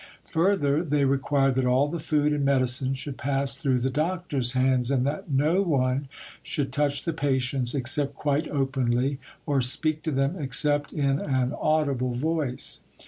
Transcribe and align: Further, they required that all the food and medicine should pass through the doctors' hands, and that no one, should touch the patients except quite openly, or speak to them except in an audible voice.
Further, 0.31 0.83
they 0.83 1.05
required 1.05 1.53
that 1.53 1.67
all 1.67 1.87
the 1.87 1.99
food 1.99 2.33
and 2.33 2.43
medicine 2.43 2.95
should 2.95 3.19
pass 3.19 3.53
through 3.53 3.77
the 3.77 3.91
doctors' 3.91 4.53
hands, 4.53 4.89
and 4.89 5.05
that 5.05 5.29
no 5.29 5.61
one, 5.61 6.07
should 6.41 6.71
touch 6.73 7.03
the 7.03 7.13
patients 7.13 7.75
except 7.75 8.15
quite 8.15 8.47
openly, 8.47 9.19
or 9.45 9.61
speak 9.61 10.01
to 10.01 10.11
them 10.11 10.37
except 10.39 10.91
in 10.91 11.19
an 11.19 11.53
audible 11.53 12.15
voice. 12.15 12.79